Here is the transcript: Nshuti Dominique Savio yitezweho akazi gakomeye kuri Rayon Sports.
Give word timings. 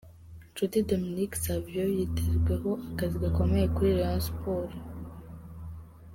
Nshuti 0.51 0.77
Dominique 0.89 1.35
Savio 1.43 1.85
yitezweho 1.97 2.71
akazi 2.91 3.17
gakomeye 3.23 3.65
kuri 3.75 3.89
Rayon 3.97 4.21
Sports. 4.27 4.77